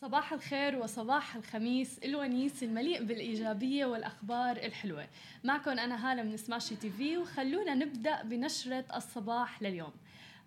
[0.00, 5.08] صباح الخير وصباح الخميس الونيس المليء بالإيجابية والأخبار الحلوة.
[5.44, 9.92] معكم أنا هالة من سماشي تي في وخلونا نبدأ بنشرة الصباح لليوم.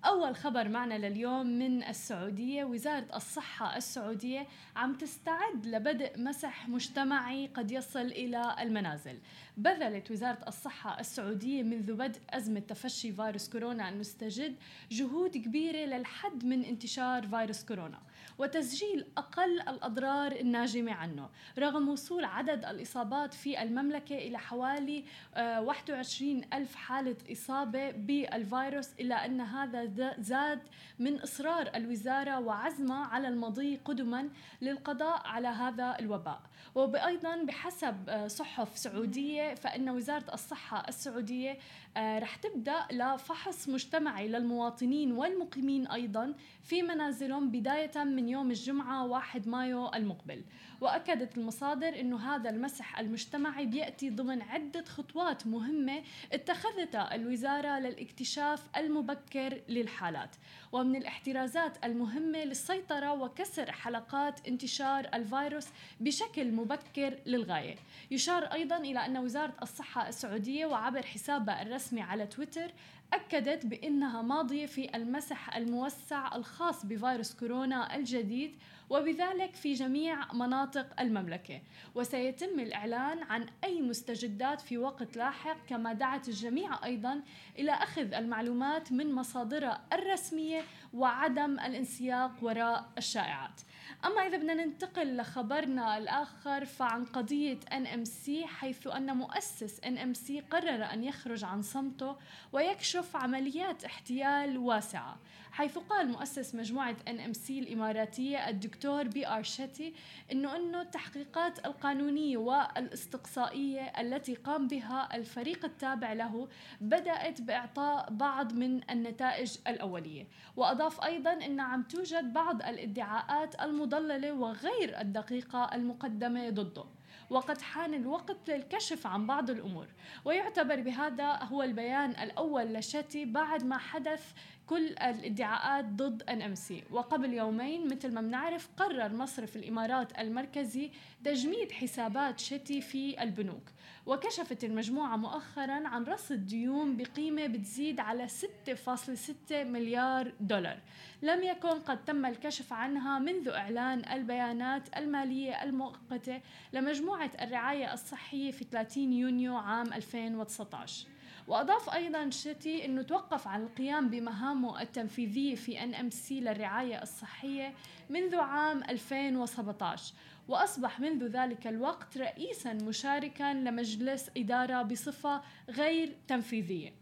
[0.06, 7.72] أول خبر معنا لليوم من السعودية وزارة الصحة السعودية عم تستعد لبدء مسح مجتمعي قد
[7.72, 9.20] يصل إلى المنازل.
[9.58, 14.56] بذلت وزارة الصحة السعودية منذ بدء أزمة تفشي فيروس كورونا المستجد
[14.92, 18.00] جهود كبيرة للحد من انتشار فيروس كورونا
[18.38, 25.04] وتسجيل أقل الأضرار الناجمة عنه رغم وصول عدد الإصابات في المملكة إلى حوالي
[25.38, 29.89] 21 آه، ألف حالة إصابة بالفيروس إلا أن هذا
[30.20, 30.60] زاد
[31.00, 34.30] من إصرار الوزارة وعزمها على المضي قدما
[34.62, 36.42] للقضاء على هذا الوباء.
[36.76, 41.58] وأيضا بحسب آه، صحف سعودية فإن وزارة الصحة السعودية
[41.98, 46.34] آه، رح تبدأ لفحص مجتمعي للمواطنين والمقيمين أيضا
[46.64, 50.44] في منازلهم بداية من يوم الجمعة 1 مايو المقبل.
[50.82, 56.02] وأكدت المصادر أنه هذا المسح المجتمعي بيأتي ضمن عدة خطوات مهمة
[56.34, 60.30] اتخذتها الوزارة للاكتشاف المبكر للحالات.
[60.72, 65.68] ومن الاحترازات المهمة للسيطرة وكسر حلقات انتشار الفيروس
[66.00, 67.76] بشكل مبكر للغاية.
[68.12, 72.72] يشار أيضا إلى أن وزارة الصحة السعودية وعبر حسابها الرسمي على تويتر
[73.14, 78.56] أكدت بأنها ماضية في المسح الموسع الخاص بفيروس كورونا الجديد
[78.90, 81.62] وبذلك في جميع مناطق المملكة.
[81.96, 87.22] وسيتم الإعلان عن أي مستجدات في وقت لاحق كما دعت الجميع أيضا
[87.60, 90.62] إلى أخذ المعلومات من مصادرها الرسمية
[90.94, 93.62] وعدم الانسياق وراء الشائعات.
[94.06, 101.04] أما إذا بدنا ننتقل لخبرنا الآخر فعن قضية NMC حيث أن مؤسس NMC قرر أن
[101.04, 102.16] يخرج عن صمته
[102.54, 105.18] ويكشف عمليات احتيال واسعة
[105.52, 109.94] حيث قال مؤسس مجموعة NMC الإماراتية الدكتور بي آر شتي
[110.32, 116.48] أنه أنه التحقيقات القانونية والاستقصائية التي قام بها الفريق التابع له
[116.82, 120.28] بدأت بإعطاء بعض من النتائج الأولية.
[120.56, 126.84] وأضاف أيضا أن عم توجد بعض الإدعاءات المضللة وغير الدقيقة المقدمة ضده
[127.30, 129.88] وقد حان الوقت للكشف عن بعض الأمور.
[130.26, 134.34] ويعتبر بهذا هو البيان الأول لشتي بعد ما حدث
[134.70, 140.92] كل الادعاءات ضد NMC وقبل يومين مثل ما بنعرف قرر مصرف الإمارات المركزي
[141.24, 143.64] تجميد حسابات شتي في البنوك.
[144.06, 150.80] وكشفت المجموعة مؤخرا عن رصد ديون بقيمة بتزيد على 6.6 مليار دولار.
[151.22, 156.42] لم يكن قد تم الكشف عنها منذ إعلان البيانات المالية المؤقتة
[156.74, 161.08] لمجموعة الرعاية الصحية في 30 يونيو عام 2019
[161.50, 167.74] وأضاف أيضا شتي أنه توقف عن القيام بمهامه التنفيذية في ان ام سي للرعاية الصحية
[168.10, 170.14] منذ عام 2017
[170.48, 176.94] وأصبح منذ ذلك الوقت رئيسا مشاركا لمجلس إدارة بصفة غير تنفيذية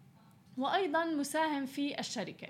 [0.57, 2.47] وأيضا مساهم في الشركة.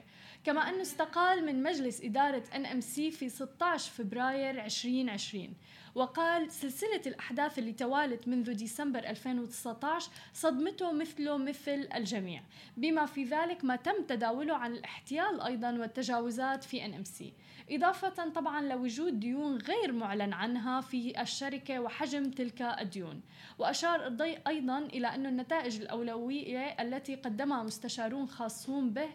[0.47, 5.53] كما أنه استقال من مجلس إدارة NMC في 16 فبراير 2020
[5.95, 12.43] وقال سلسلة الأحداث اللي توالت منذ ديسمبر 2019 صدمته مثله مثل الجميع
[12.77, 17.23] بما في ذلك ما تم تداوله عن الاحتيال أيضا والتجاوزات في NMC
[17.71, 23.21] إضافة طبعا لوجود ديون غير معلن عنها في الشركة وحجم تلك الديون.
[23.57, 29.09] وأشار أيضا إلى أن النتائج الأولوية التي قدمها مستشارون خاصون به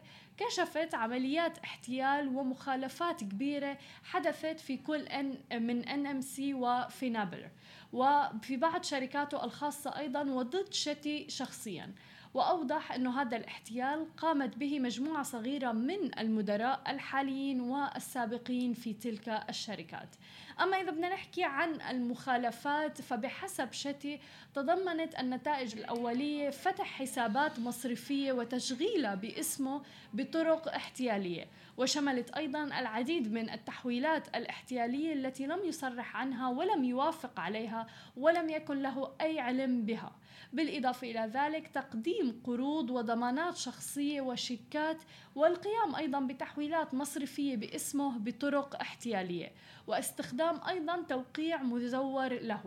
[0.47, 7.49] كشفت عمليات احتيال ومخالفات كبيرة حدثت في كل ان من ان ام سي وفي نابل
[7.93, 11.95] وفي بعض شركاته الخاصة أيضا وضد شتي شخصيا.
[12.35, 20.09] وأوضح أن هذا الاحتيال قامت به مجموعة صغيرة من المدراء الحاليين والسابقين في تلك الشركات.
[20.61, 24.21] أما إذا بدنا نحكي عن المخالفات فبحسب شتي
[24.55, 29.83] تضمنت النتائج الأولية فتح حسابات مصرفية وتشغيلها باسمه
[30.15, 31.47] بطرق احتيالية.
[31.77, 37.87] وشملت أيضا العديد من التحويلات الاحتيالية التي لم يصرح عنها ولم يوافق عليها
[38.17, 40.13] ولم يكن له أي علم بها.
[40.53, 45.03] بالإضافة إلى ذلك تقديم قروض وضمانات شخصية وشيكات
[45.35, 49.53] والقيام أيضا بتحويلات مصرفية باسمه بطرق احتيالية
[49.87, 52.63] واستخدام أيضا توقيع مزور له.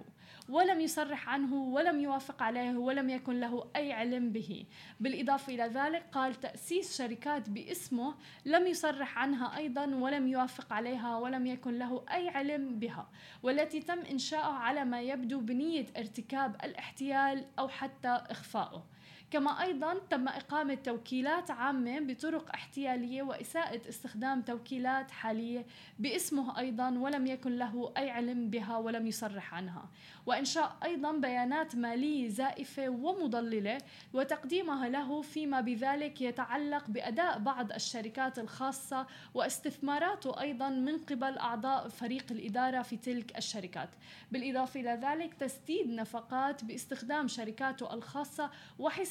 [0.50, 4.65] ولم يصرح عنه ولم يوافق عليه ولم يكن له أي علم به.
[5.00, 8.15] بالإضافة إلى ذلك قال تأسيس شركات باسمه
[8.45, 13.09] لم يصرح عنها أيضا ولم يوافق عليها ولم يكن له أي علم بها
[13.44, 18.86] والتي تم إنشاؤها على ما يبدو بنية ارتكاب الاحتيال أو حتى إخفائه
[19.31, 25.66] كما أيضا تم إقامة توكيلات عامة بطرق احتيالية وإساءة استخدام توكيلات حالية
[26.00, 29.89] باسمه أيضا ولم يكن له أي علم بها ولم يصرح عنها.
[30.25, 33.77] وإنشاء أيضا بيانات مالية زائفة ومضللة
[34.13, 42.25] وتقديمها له فيما بذلك يتعلق بأداء بعض الشركات الخاصة واستثماراته أيضا من قبل أعضاء فريق
[42.31, 43.89] الإدارة في تلك الشركات.
[44.31, 48.51] بالإضافة إلى ذلك تسديد نفقات باستخدام شركاته الخاصة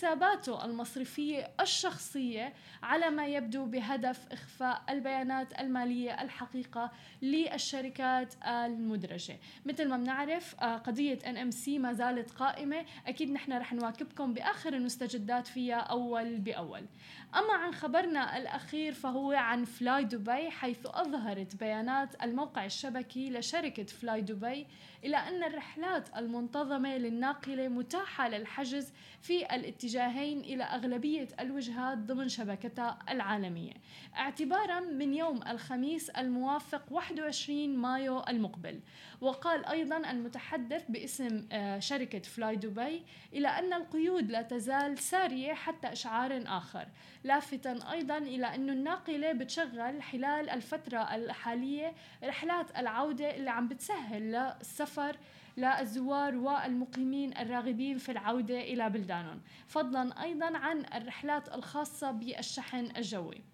[0.04, 2.52] وحساباته المصرفية الشخصية
[2.82, 6.90] على ما يبدو بهدف إخفاء البيانات المالية الحقيقة
[7.22, 9.38] للشركات المدرجة.
[9.66, 12.84] مثل ما بنعرف آه، قضية NMC ما زالت قائمة.
[13.06, 16.86] أكيد نحن رح نواكبكم بآخر المستجدات فيها أول بأول.
[17.34, 24.20] أما عن خبرنا الأخير فهو عن فلاي دبي حيث أظهرت بيانات الموقع الشبكي لشركة فلاي
[24.20, 24.66] دبي
[25.04, 28.92] إلى أن الرحلات المنتظمة للناقلة متاحة للحجز
[29.22, 29.46] في
[29.94, 33.72] الاتجاهين إلى أغلبية الوجهات ضمن شبكتها العالمية.
[34.16, 38.80] اعتبارا من يوم الخميس الموافق 21 مايو المقبل.
[39.20, 43.02] وقال أيضا المتحدث باسم آه، شركة فلاي دبي
[43.32, 46.88] إلى أن القيود لا تزال سارية حتى إشعار آخر.
[47.24, 51.94] لافتا أيضا إلى أن الناقلة بتشغل خلال الفترة الحالية
[52.24, 55.16] رحلات العودة اللي عم بتسهل للسفر
[55.56, 59.40] للزوار والمقيمين الراغبين في العودة إلى بلدانهم.
[59.68, 63.44] فضلا أيضا عن الرحلات الخاصة بالشحن الجوي.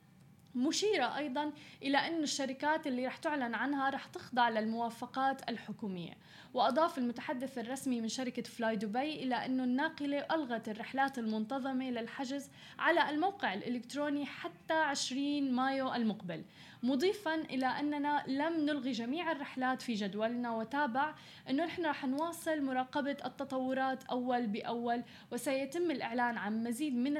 [0.54, 1.52] مشيرة أيضا
[1.82, 6.12] إلى أن الشركات اللي رح تعلن عنها رح تخضع للموافقات الحكومية.
[6.54, 13.10] وأضاف المتحدث الرسمي من شركة فلاي دبي إلى أن الناقلة ألغت الرحلات المنتظمة للحجز على
[13.10, 16.44] الموقع الإلكتروني حتى 20 مايو المقبل
[16.82, 21.14] مضيفا إلى أننا لم نلغي جميع الرحلات في جدولنا وتابع
[21.50, 25.02] أنه نحن رح نواصل مراقبة التطورات أول بأول
[25.32, 27.16] وسيتم الإعلان عن مزيد من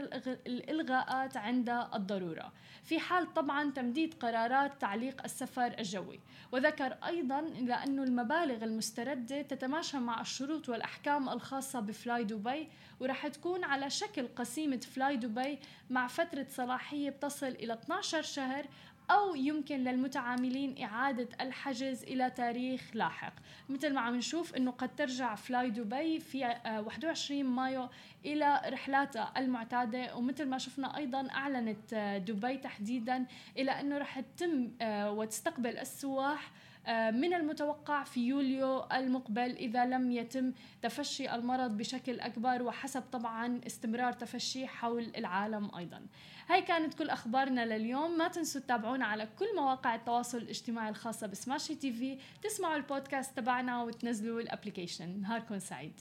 [0.47, 2.53] الإلغاءات عند الضرورة.
[2.83, 6.21] في حال طبعا تمديد قرارات تعليق السفر الجوي.
[6.53, 12.69] وذكر أيضا إلى أن المبالغ المستردة تتماشى مع الشروط والأحكام الخاصة بفلاي دبي
[13.01, 15.59] ورح تكون على شكل قسيمة فلاي دبي
[15.91, 18.67] مع فترة صلاحية بتصل إلى 12 شهر
[19.11, 23.33] أو يمكن للمتعاملين إعادة الحجز إلى تاريخ لاحق.
[23.69, 26.45] مثل ما عم نشوف أنه قد ترجع فلاي دبي في
[26.87, 27.89] 21 آه، مايو
[28.25, 30.17] إلى رحلاتها المعتادة.
[30.17, 33.27] ومثل ما شفنا أيضا أعلنت آه، دبي تحديدا
[33.59, 36.51] إلى أنه رح تتم آه، وتستقبل السواح
[36.89, 44.13] من المتوقع في يوليو المقبل إذا لم يتم تفشي المرض بشكل أكبر وحسب طبعا استمرار
[44.13, 46.07] تفشيه حول العالم أيضا.
[46.49, 48.19] هاي كانت كل أخبارنا لليوم.
[48.19, 52.19] ما تنسوا تتابعونا على كل مواقع التواصل الاجتماعي الخاصة ب Smashi TV.
[52.43, 55.21] تسمعوا البودكاست تبعنا وتنزلوا ال application.
[55.21, 56.01] نهاركم سعيد.